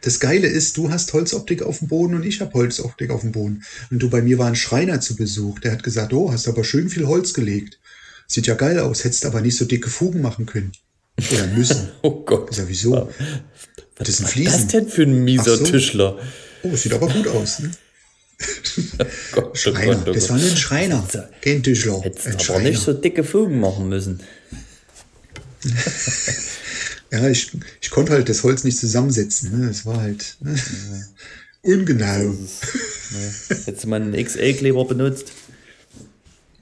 [0.00, 3.32] das Geile ist, du hast Holzoptik auf dem Boden und ich habe Holzoptik auf dem
[3.32, 3.62] Boden.
[3.90, 6.64] Und du, bei mir war ein Schreiner zu Besuch, der hat gesagt, oh, hast aber
[6.64, 7.78] schön viel Holz gelegt.
[8.26, 10.72] Sieht ja geil aus, hättest aber nicht so dicke Fugen machen können.
[11.32, 11.90] Oder müssen.
[12.02, 12.48] Oh Gott.
[12.50, 12.92] Ich sag, wieso?
[12.92, 13.08] Was
[13.96, 14.52] das ist Fliesen.
[14.52, 15.64] das denn für ein mieser so.
[15.64, 16.18] Tischler?
[16.62, 17.60] Oh, sieht aber gut aus.
[17.60, 17.70] Ne?
[19.32, 21.08] Gott, Schreiner, Gott, das war ein Schreiner.
[21.40, 22.00] Kein Tischler.
[22.02, 24.20] Hättest aber nicht so dicke Fugen machen müssen.
[27.12, 27.50] Ja, ich,
[27.82, 29.60] ich konnte halt das Holz nicht zusammensetzen.
[29.60, 29.66] Ne?
[29.66, 30.56] Das war halt ne?
[31.60, 32.34] ungenau.
[33.66, 35.30] Hättest du mal einen XL-Kleber benutzt?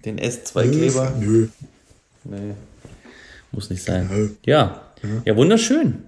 [0.04, 1.16] Den S2-Kleber?
[1.20, 1.46] Nö.
[2.24, 2.54] Nee.
[3.52, 4.08] Muss nicht sein.
[4.10, 4.30] Nö.
[4.44, 4.92] Ja.
[5.24, 6.02] Ja, wunderschön.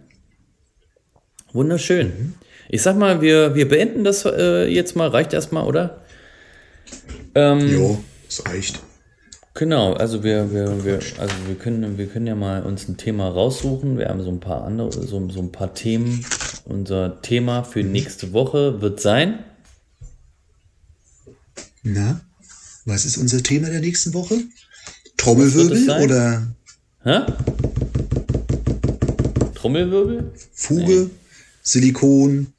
[1.53, 2.35] Wunderschön.
[2.73, 5.09] Ich sag mal, wir, wir beenden das äh, jetzt mal.
[5.09, 6.01] Reicht erstmal, oder?
[7.35, 8.81] Ähm, Jo, das reicht.
[9.53, 13.29] Genau, also wir, wir, wir, also wir können, wir können ja mal uns ein Thema
[13.29, 13.99] raussuchen.
[13.99, 16.25] Wir haben so ein paar andere, so, so ein paar Themen.
[16.65, 19.45] Unser Thema für nächste Woche wird sein.
[21.83, 22.23] Na,
[22.87, 24.37] was ist unser Thema der nächsten Woche?
[24.37, 26.47] Es Trommelwirbel oder
[27.05, 27.21] Hä?
[29.57, 30.33] Trommelwirbel?
[30.55, 31.11] Fuge,
[31.63, 32.55] Silikon,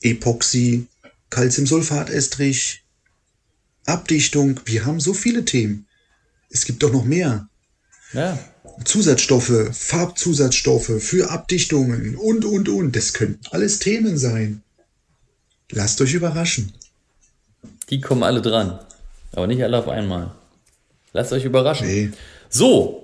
[0.00, 0.86] Epoxy,
[1.30, 2.82] Calciumsulfatestrich,
[3.86, 4.60] Abdichtung.
[4.64, 5.86] Wir haben so viele Themen.
[6.50, 7.48] Es gibt doch noch mehr.
[8.12, 8.38] Ja.
[8.84, 12.94] Zusatzstoffe, Farbzusatzstoffe für Abdichtungen und, und, und.
[12.94, 14.62] Das könnten alles Themen sein.
[15.70, 16.72] Lasst euch überraschen.
[17.90, 18.78] Die kommen alle dran.
[19.32, 20.34] Aber nicht alle auf einmal.
[21.12, 21.86] Lasst euch überraschen.
[21.86, 22.10] Nee.
[22.48, 23.02] So,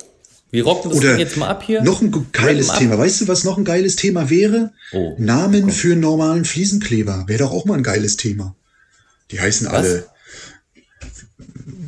[0.54, 1.82] wir rocken das Oder jetzt mal ab hier.
[1.82, 2.78] noch ein geiles Rappen ab.
[2.92, 2.98] Thema.
[2.98, 4.72] Weißt du, was noch ein geiles Thema wäre?
[4.92, 5.16] Oh.
[5.18, 7.24] Namen für einen normalen Fliesenkleber.
[7.26, 8.54] Wäre doch auch mal ein geiles Thema.
[9.32, 10.06] Die heißen alle.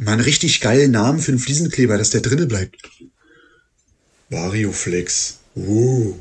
[0.01, 2.77] Mal einen richtig geilen Namen für einen Fliesenkleber, dass der drinne bleibt.
[4.31, 5.39] Varioflex.
[5.55, 6.15] Uh,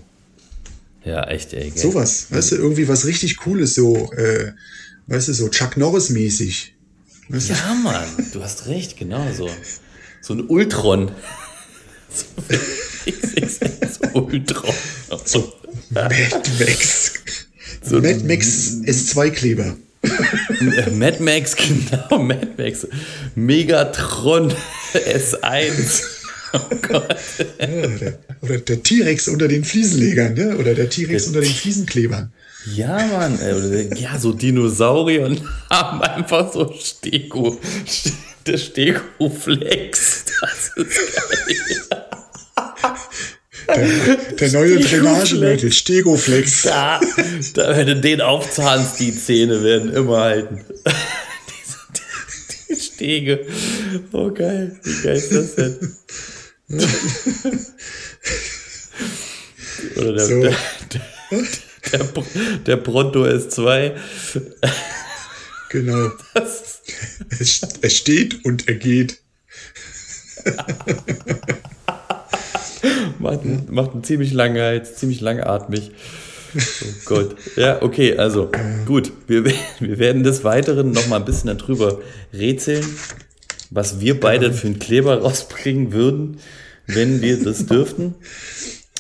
[1.04, 1.72] Ja, echt, ey.
[1.72, 1.82] Gell?
[1.82, 2.28] sowas.
[2.30, 4.52] Weißt du, irgendwie was richtig Cooles, so, äh,
[5.08, 6.76] weißt du, so Chuck Norris-mäßig.
[7.30, 7.54] Weißt du?
[7.54, 9.50] Ja, Mann, du hast recht, genau so.
[10.22, 11.10] So ein Ultron.
[12.16, 12.60] So ein
[13.14, 14.74] XXS Ultron.
[15.26, 15.54] So,
[15.92, 16.14] Mad
[16.60, 17.14] Max.
[17.92, 19.76] Mad Max S2-Kleber.
[20.04, 22.88] äh, Mad Max, genau, Mad Max.
[23.36, 24.54] Megatron
[24.94, 26.04] S1.
[26.54, 27.16] Oh Gott.
[27.60, 30.58] Ja, oder, oder der T-Rex unter den Fliesenlegern, ne?
[30.58, 32.32] Oder der T-Rex unter den Fliesenklebern.
[32.74, 33.38] Ja, Mann.
[33.40, 37.60] ey, Ja, so Dinosaurier und haben einfach so Stego.
[38.48, 40.26] Der Stego-Flex.
[40.42, 41.95] Das ist geil.
[43.68, 44.92] Der neue Stegoflex.
[44.92, 46.62] Drainagemittel, Stegoflex.
[46.64, 47.00] Da,
[47.54, 50.62] da, wenn du den aufzahnst, die Zähne werden immer halten.
[52.70, 53.46] Die Stege.
[54.12, 54.80] Oh, geil.
[54.84, 55.96] Wie geil ist das denn?
[59.98, 60.42] Oder der, So.
[60.42, 60.56] der,
[60.94, 61.02] der,
[61.92, 62.24] der,
[62.66, 63.94] der Pronto S2.
[65.70, 66.12] Genau.
[66.34, 66.82] Das,
[67.40, 69.20] Es, es steht und er geht.
[73.20, 75.92] macht, einen- macht einen ziemlich langen Hals, ziemlich langatmig.
[76.56, 77.36] Oh Gott.
[77.58, 78.50] Ja, okay, also
[78.86, 79.12] gut.
[79.28, 79.44] Wir,
[79.80, 82.00] wir werden des Weiteren noch mal ein bisschen darüber
[82.34, 82.86] rätseln,
[83.72, 86.38] was wir beide für einen Kleber rausbringen würden,
[86.88, 88.16] wenn wir das dürften.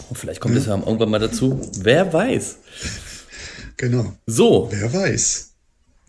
[0.10, 1.62] Und vielleicht kommt es ja irgendwann mal dazu.
[1.80, 2.58] Wer weiß.
[3.78, 4.14] Genau.
[4.26, 5.52] So, Wer weiß.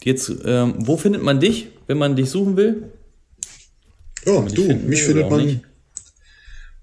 [0.05, 2.91] jetzt, ähm, wo findet man dich, wenn man dich suchen will?
[4.25, 5.61] Ja, dich du, mich findet man, nicht.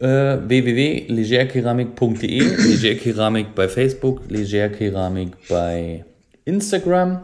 [0.00, 6.04] äh, www.legerkeramik.de Leger Keramik bei Facebook, Leger Keramik bei
[6.44, 7.20] Instagram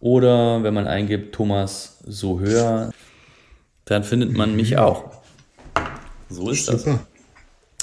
[0.00, 2.90] oder wenn man eingibt Thomas Sohör,
[3.84, 5.10] dann findet man mich auch.
[6.28, 6.84] So ist das.
[6.84, 7.06] Super.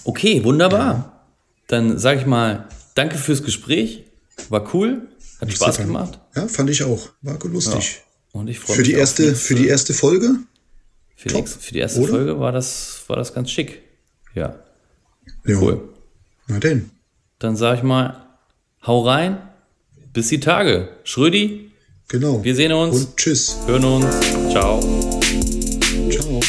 [0.03, 1.23] Okay, wunderbar.
[1.67, 4.05] Dann sage ich mal, danke fürs Gespräch.
[4.49, 5.01] War cool.
[5.41, 5.87] Hat Spaß Super.
[5.87, 6.19] gemacht.
[6.35, 7.09] Ja, fand ich auch.
[7.21, 8.01] War lustig.
[8.31, 10.35] Und ich freue Für mich die erste, nächste- für die erste Folge.
[11.15, 12.09] Für die, Top, ex- für die erste oder?
[12.09, 13.81] Folge war das, war das ganz schick.
[14.38, 14.54] Ja.
[15.45, 15.58] Ja.
[15.60, 15.89] Cool.
[16.47, 16.91] Na denn.
[17.39, 18.21] Dann sag ich mal,
[18.86, 19.38] hau rein.
[20.13, 20.89] Bis die Tage.
[21.04, 21.71] Schrödi,
[22.08, 22.43] Genau.
[22.43, 23.58] wir sehen uns, Und tschüss.
[23.65, 24.06] hören uns.
[24.52, 24.80] Ciao.
[26.12, 26.39] Ciao.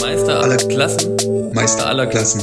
[0.00, 1.16] Meister aller Klassen.
[1.52, 2.42] Meister aller Klassen.